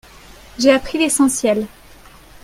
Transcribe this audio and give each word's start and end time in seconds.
J'ai 0.57 0.71
appris 0.71 0.97
l'essentiel. 0.97 1.67